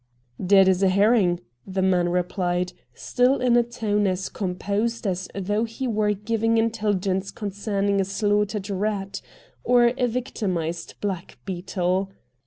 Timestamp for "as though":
5.05-5.63